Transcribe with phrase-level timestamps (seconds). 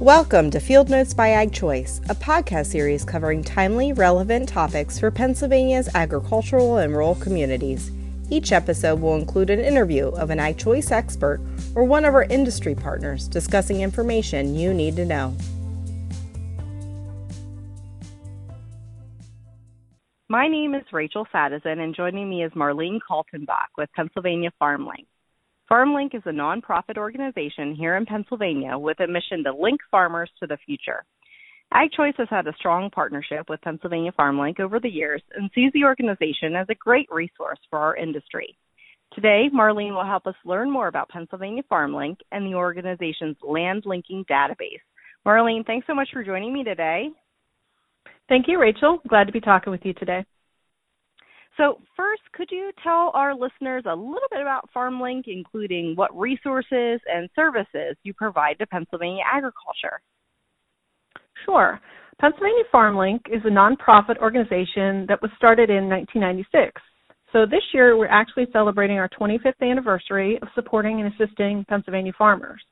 [0.00, 5.10] Welcome to Field Notes by Ag Choice, a podcast series covering timely, relevant topics for
[5.10, 7.90] Pennsylvania's agricultural and rural communities.
[8.30, 11.38] Each episode will include an interview of an Ag Choice expert
[11.74, 15.36] or one of our industry partners discussing information you need to know.
[20.30, 25.04] My name is Rachel Sadison, and joining me is Marlene Kaltenbach with Pennsylvania FarmLink.
[25.70, 30.46] FarmLink is a nonprofit organization here in Pennsylvania with a mission to link farmers to
[30.48, 31.04] the future.
[31.72, 35.84] AgChoice has had a strong partnership with Pennsylvania FarmLink over the years and sees the
[35.84, 38.56] organization as a great resource for our industry.
[39.12, 44.24] Today, Marlene will help us learn more about Pennsylvania FarmLink and the organization's land linking
[44.28, 44.82] database.
[45.24, 47.10] Marlene, thanks so much for joining me today.
[48.28, 48.98] Thank you, Rachel.
[49.08, 50.24] Glad to be talking with you today.
[51.60, 57.00] So, first, could you tell our listeners a little bit about FarmLink, including what resources
[57.06, 60.00] and services you provide to Pennsylvania agriculture?
[61.44, 61.78] Sure.
[62.18, 66.80] Pennsylvania FarmLink is a nonprofit organization that was started in 1996.
[67.30, 72.62] So this year we're actually celebrating our 25th anniversary of supporting and assisting Pennsylvania farmers.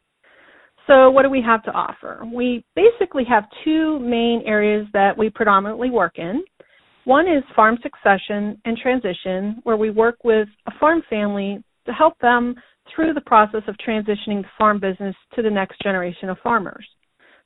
[0.86, 2.22] So what do we have to offer?
[2.24, 6.42] We basically have two main areas that we predominantly work in.
[7.08, 12.18] One is farm succession and transition, where we work with a farm family to help
[12.18, 12.54] them
[12.94, 16.86] through the process of transitioning the farm business to the next generation of farmers.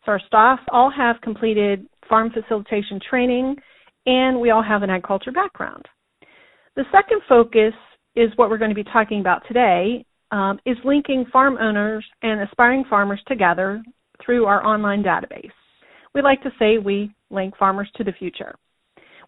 [0.05, 3.55] So our staff all have completed farm facilitation training
[4.05, 5.87] and we all have an agriculture background.
[6.75, 7.75] The second focus
[8.17, 12.41] is what we're going to be talking about today, um, is linking farm owners and
[12.41, 13.81] aspiring farmers together
[14.27, 15.53] through our online database.
[16.17, 18.57] We like to say we link farmers to the future.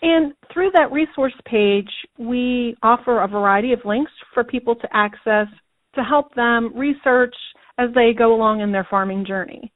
[0.00, 5.48] And through that resource page, we offer a variety of links for people to access
[5.94, 7.34] to help them research
[7.78, 9.70] as they go along in their farming journey.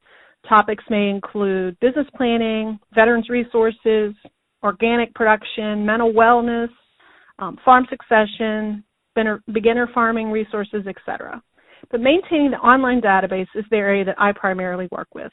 [0.49, 4.15] Topics may include business planning, veterans resources,
[4.63, 6.71] organic production, mental wellness,
[7.39, 8.85] um, farm succession,
[9.53, 11.43] beginner farming resources, etc.
[11.93, 15.31] But maintaining the online database is the area that I primarily work with.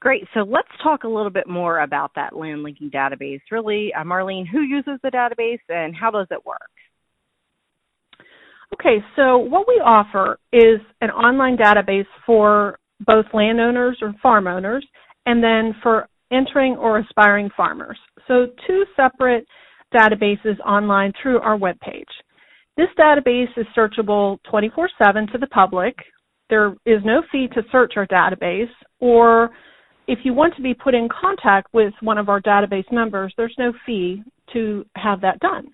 [0.00, 0.24] Great.
[0.32, 3.40] So let's talk a little bit more about that land linking database.
[3.50, 6.70] Really, uh, Marlene, who uses the database and how does it work?
[8.74, 14.86] Okay, so what we offer is an online database for both landowners or farm owners
[15.26, 17.98] and then for entering or aspiring farmers.
[18.26, 19.46] So two separate
[19.92, 22.04] databases online through our webpage.
[22.78, 25.96] This database is searchable 24 7 to the public.
[26.48, 29.50] There is no fee to search our database, or
[30.06, 33.54] if you want to be put in contact with one of our database members, there's
[33.58, 34.22] no fee
[34.52, 35.66] to have that done.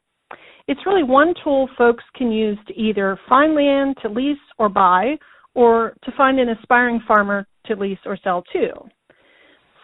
[0.66, 5.16] It's really one tool folks can use to either find land to lease or buy,
[5.54, 8.70] or to find an aspiring farmer to lease or sell to.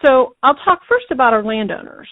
[0.03, 2.09] So I'll talk first about our landowners.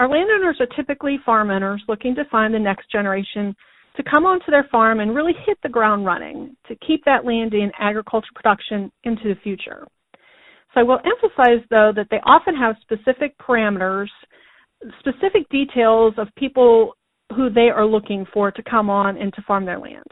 [0.00, 3.54] Our landowners are typically farm owners looking to find the next generation
[3.96, 7.54] to come onto their farm and really hit the ground running to keep that land
[7.54, 9.86] in agriculture production into the future.
[10.74, 14.08] So I will emphasize though that they often have specific parameters,
[15.00, 16.96] specific details of people
[17.34, 20.06] who they are looking for to come on and to farm their land.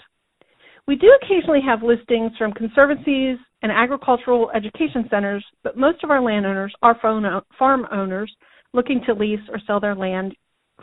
[0.86, 6.22] We do occasionally have listings from conservancies and agricultural education centers, but most of our
[6.22, 8.32] landowners are farm owners
[8.72, 10.34] looking to lease or sell their land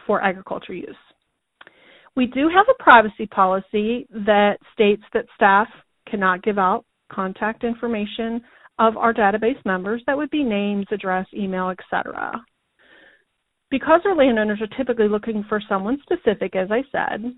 [0.06, 0.96] for agriculture use.
[2.16, 5.68] We do have a privacy policy that states that staff
[6.09, 8.41] cannot give out contact information
[8.79, 10.03] of our database members.
[10.06, 12.41] That would be names, address, email, etc.
[13.72, 17.34] Because our landowners are typically looking for someone specific, as I said,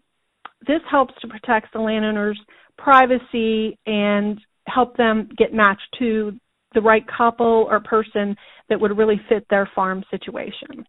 [0.67, 2.39] this helps to protect the landowner's
[2.77, 6.33] privacy and help them get matched to
[6.73, 8.35] the right couple or person
[8.69, 10.85] that would really fit their farm situation.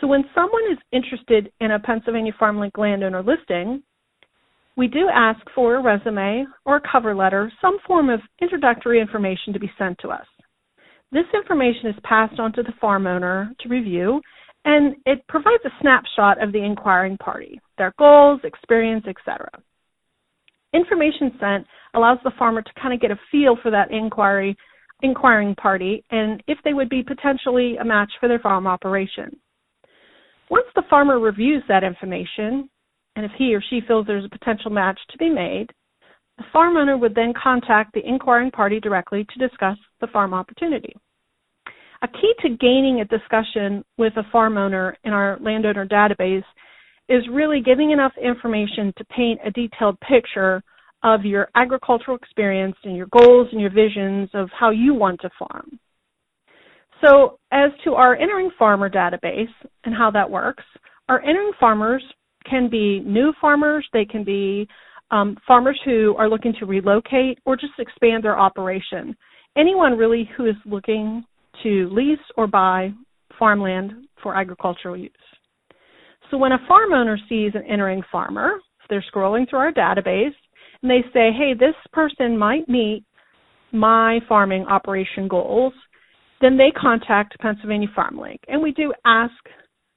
[0.00, 3.82] So when someone is interested in a Pennsylvania FarmLink landowner listing,
[4.76, 9.52] we do ask for a resume or a cover letter, some form of introductory information
[9.52, 10.26] to be sent to us.
[11.10, 14.20] This information is passed on to the farm owner to review,
[14.64, 19.48] and it provides a snapshot of the inquiring party, their goals, experience, etc.
[20.74, 24.56] Information sent allows the farmer to kind of get a feel for that inquiry
[25.02, 29.38] inquiring party and if they would be potentially a match for their farm operation.
[30.50, 32.68] Once the farmer reviews that information,
[33.16, 35.66] and if he or she feels there's a potential match to be made,
[36.38, 40.94] the farm owner would then contact the inquiring party directly to discuss the farm opportunity.
[42.02, 46.44] A key to gaining a discussion with a farm owner in our landowner database
[47.08, 50.62] is really giving enough information to paint a detailed picture
[51.02, 55.30] of your agricultural experience and your goals and your visions of how you want to
[55.38, 55.78] farm.
[57.00, 59.52] So, as to our entering farmer database
[59.84, 60.64] and how that works,
[61.08, 62.02] our entering farmers
[62.48, 64.68] can be new farmers, they can be
[65.10, 69.16] um, farmers who are looking to relocate or just expand their operation.
[69.56, 71.24] Anyone really who is looking
[71.62, 72.90] to lease or buy
[73.38, 73.92] farmland
[74.22, 75.12] for agricultural use.
[76.30, 78.58] So when a farm owner sees an entering farmer,
[78.90, 80.34] they're scrolling through our database
[80.82, 83.04] and they say, hey, this person might meet
[83.72, 85.72] my farming operation goals,
[86.40, 88.38] then they contact Pennsylvania FarmLink.
[88.48, 89.32] And we do ask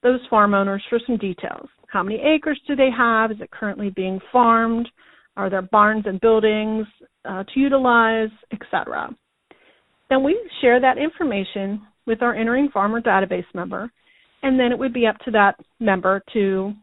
[0.04, 1.68] those farm owners for some details.
[1.88, 3.32] How many acres do they have?
[3.32, 4.90] Is it currently being farmed?
[5.38, 6.88] Are there barns and buildings
[7.26, 9.10] uh, to utilize, etc.?
[10.10, 13.92] Then we share that information with our entering farmer database member,
[14.44, 16.74] and then it would be up to that member to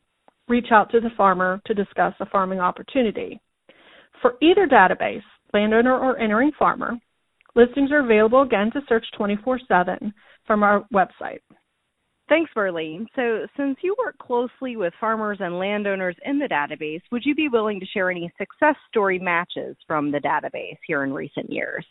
[0.49, 3.41] reach out to the farmer to discuss a farming opportunity.
[4.23, 5.23] For either database,
[5.53, 6.93] landowner or entering farmer,
[7.55, 10.13] listings are available again to search 24 7
[10.47, 11.41] from our website.
[12.29, 13.07] Thanks, Marlene.
[13.17, 17.49] So, since you work closely with farmers and landowners in the database, would you be
[17.49, 21.87] willing to share any success story matches from the database here in recent years?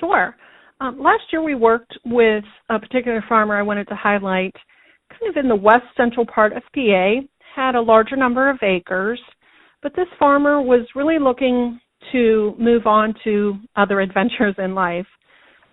[0.00, 0.34] Sure.
[0.80, 4.54] Um, last year, we worked with a particular farmer I wanted to highlight,
[5.10, 7.20] kind of in the west central part of PA,
[7.54, 9.20] had a larger number of acres,
[9.82, 11.80] but this farmer was really looking
[12.12, 15.06] to move on to other adventures in life.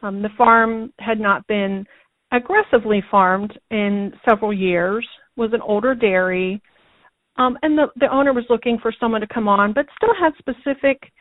[0.01, 1.85] Um, the farm had not been
[2.31, 5.07] aggressively farmed in several years,
[5.37, 6.61] was an older dairy,
[7.37, 10.33] um, and the, the owner was looking for someone to come on, but still had
[10.37, 11.11] specific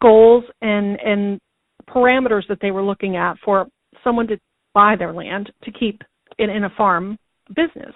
[0.00, 1.40] goals and, and
[1.88, 3.66] parameters that they were looking at for
[4.02, 4.38] someone to
[4.74, 6.02] buy their land to keep
[6.38, 7.18] it in a farm
[7.48, 7.94] business.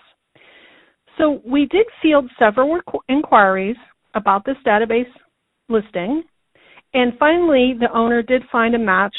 [1.18, 3.76] So we did field several inquiries
[4.14, 5.10] about this database
[5.68, 6.22] listing,
[6.94, 9.14] and finally the owner did find a match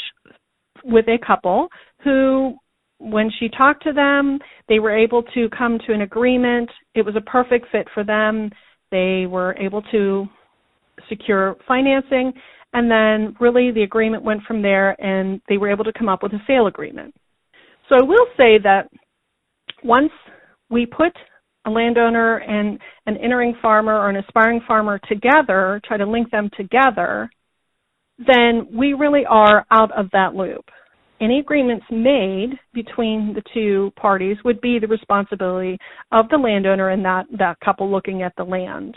[0.84, 1.68] with a couple
[2.04, 2.56] who
[3.00, 6.70] when she talked to them, they were able to come to an agreement.
[6.96, 8.52] It was a perfect fit for them.
[8.92, 10.28] They were able to
[11.08, 12.34] secure financing,
[12.74, 16.22] and then really the agreement went from there, and they were able to come up
[16.22, 17.16] with a sale agreement.
[17.88, 18.90] So I will say that
[19.84, 20.12] once
[20.70, 21.14] we put
[21.66, 26.50] a landowner and an entering farmer or an aspiring farmer together, try to link them
[26.58, 27.30] together,
[28.28, 30.66] then we really are out of that loop
[31.22, 35.78] any agreements made between the two parties would be the responsibility
[36.12, 38.96] of the landowner and that, that couple looking at the land.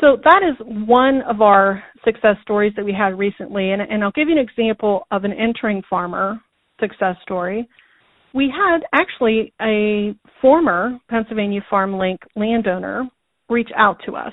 [0.00, 0.56] So that is
[0.86, 4.46] one of our success stories that we had recently, and, and I'll give you an
[4.46, 6.40] example of an entering farmer
[6.80, 7.68] success story.
[8.34, 13.08] We had actually a former Pennsylvania Farm Link landowner
[13.48, 14.32] reach out to us.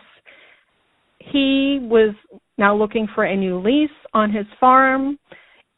[1.20, 2.16] He was
[2.58, 5.18] now looking for a new lease on his farm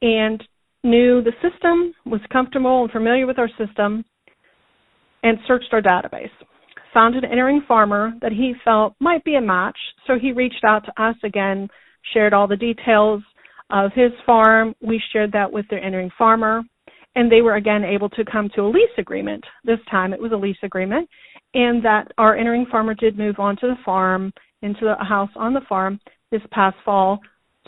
[0.02, 0.44] and
[0.84, 4.04] knew the system, was comfortable and familiar with our system,
[5.24, 6.32] and searched our database.
[6.94, 10.84] Found an entering farmer that he felt might be a match, so he reached out
[10.86, 11.68] to us again,
[12.14, 13.24] shared all the details
[13.70, 14.76] of his farm.
[14.86, 16.62] We shared that with their entering farmer,
[17.16, 19.44] and they were again able to come to a lease agreement.
[19.64, 21.10] This time it was a lease agreement,
[21.54, 25.62] and that our entering farmer did move onto the farm, into a house on the
[25.68, 26.00] farm
[26.34, 27.20] this past fall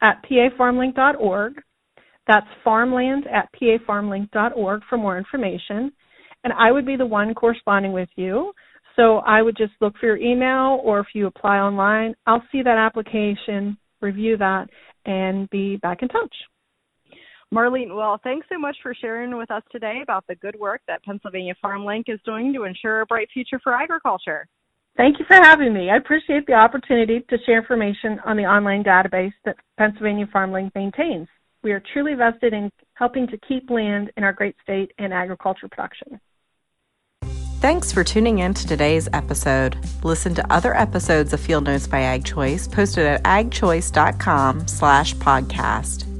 [0.00, 1.54] at pafarmlink.org.
[2.26, 5.92] That's farmland at pafarmlink.org for more information.
[6.44, 8.52] And I would be the one corresponding with you.
[8.96, 12.62] So I would just look for your email, or if you apply online, I'll see
[12.62, 14.68] that application, review that,
[15.06, 16.34] and be back in touch.
[17.54, 21.02] Marlene, well, thanks so much for sharing with us today about the good work that
[21.02, 24.46] Pennsylvania FarmLink is doing to ensure a bright future for agriculture.
[24.98, 25.90] Thank you for having me.
[25.90, 31.28] I appreciate the opportunity to share information on the online database that Pennsylvania FarmLink maintains.
[31.62, 35.68] We are truly vested in helping to keep land in our great state and agriculture
[35.68, 36.20] production.
[37.60, 39.76] Thanks for tuning in to today's episode.
[40.04, 46.17] Listen to other episodes of Field Notes by Ag Choice posted at agchoice.com slash podcast.